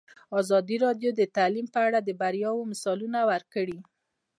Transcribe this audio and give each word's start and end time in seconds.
ازادي 0.41 0.77
راډیو 0.85 1.11
د 1.15 1.21
تعلیم 1.37 1.67
په 1.73 1.79
اړه 1.87 1.99
د 2.01 2.09
بریاوو 2.21 2.69
مثالونه 2.71 3.19
ورکړي. 3.31 3.77